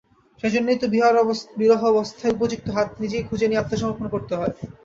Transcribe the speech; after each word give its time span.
সেইজন্যেই 0.43 0.79
তো 0.81 0.87
বিরহাবস্থায় 1.59 2.35
উপযুক্ত 2.35 2.67
হাত 2.75 2.89
নিজেই 3.01 3.27
খুঁজে 3.29 3.47
নিয়ে 3.47 3.61
আত্মসমর্পণ 3.61 4.05
করতে 4.13 4.33
হয়। 4.35 4.53